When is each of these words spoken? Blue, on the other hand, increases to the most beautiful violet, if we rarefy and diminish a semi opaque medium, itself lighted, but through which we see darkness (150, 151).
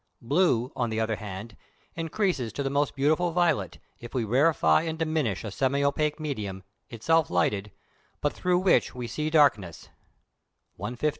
Blue, 0.19 0.71
on 0.75 0.89
the 0.89 0.99
other 0.99 1.17
hand, 1.17 1.55
increases 1.95 2.51
to 2.53 2.63
the 2.63 2.71
most 2.71 2.95
beautiful 2.95 3.29
violet, 3.29 3.77
if 3.99 4.15
we 4.15 4.23
rarefy 4.25 4.87
and 4.87 4.97
diminish 4.97 5.43
a 5.43 5.51
semi 5.51 5.83
opaque 5.83 6.19
medium, 6.19 6.63
itself 6.89 7.29
lighted, 7.29 7.71
but 8.19 8.33
through 8.33 8.57
which 8.57 8.95
we 8.95 9.05
see 9.05 9.29
darkness 9.29 9.89
(150, 10.75 10.81
151). 10.81 11.09